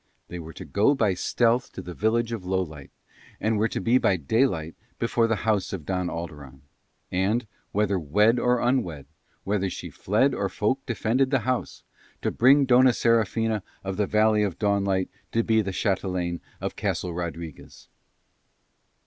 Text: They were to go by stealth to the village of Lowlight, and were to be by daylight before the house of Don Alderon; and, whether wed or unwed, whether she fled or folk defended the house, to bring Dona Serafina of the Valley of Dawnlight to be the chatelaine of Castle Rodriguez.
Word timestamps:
They 0.29 0.39
were 0.39 0.53
to 0.53 0.65
go 0.65 0.95
by 0.95 1.13
stealth 1.13 1.71
to 1.73 1.81
the 1.83 1.93
village 1.93 2.31
of 2.31 2.43
Lowlight, 2.43 2.89
and 3.39 3.59
were 3.59 3.67
to 3.67 3.79
be 3.79 3.99
by 3.99 4.15
daylight 4.17 4.73
before 4.97 5.27
the 5.27 5.35
house 5.45 5.73
of 5.73 5.85
Don 5.85 6.07
Alderon; 6.07 6.61
and, 7.11 7.45
whether 7.71 7.99
wed 7.99 8.39
or 8.39 8.61
unwed, 8.61 9.05
whether 9.43 9.69
she 9.69 9.91
fled 9.91 10.33
or 10.33 10.49
folk 10.49 10.83
defended 10.87 11.29
the 11.29 11.41
house, 11.41 11.83
to 12.23 12.31
bring 12.31 12.65
Dona 12.65 12.93
Serafina 12.93 13.61
of 13.83 13.97
the 13.97 14.07
Valley 14.07 14.41
of 14.41 14.57
Dawnlight 14.57 15.09
to 15.33 15.43
be 15.43 15.61
the 15.61 15.71
chatelaine 15.71 16.41
of 16.59 16.75
Castle 16.75 17.13
Rodriguez. 17.13 17.87